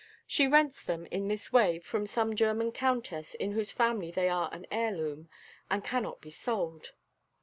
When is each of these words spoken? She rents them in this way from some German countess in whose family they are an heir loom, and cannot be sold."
She 0.25 0.47
rents 0.47 0.83
them 0.83 1.05
in 1.11 1.27
this 1.27 1.53
way 1.53 1.77
from 1.77 2.07
some 2.07 2.35
German 2.35 2.71
countess 2.71 3.35
in 3.35 3.51
whose 3.51 3.71
family 3.71 4.09
they 4.09 4.29
are 4.29 4.49
an 4.51 4.65
heir 4.71 4.91
loom, 4.91 5.29
and 5.69 5.83
cannot 5.83 6.21
be 6.21 6.31
sold." 6.31 6.93